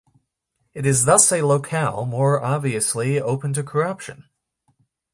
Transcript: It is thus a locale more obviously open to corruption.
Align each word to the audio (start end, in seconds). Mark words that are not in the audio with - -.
It 0.73 0.87
is 0.87 1.05
thus 1.05 1.31
a 1.31 1.43
locale 1.43 2.07
more 2.07 2.41
obviously 2.41 3.21
open 3.21 3.53
to 3.53 3.61
corruption. 3.61 4.25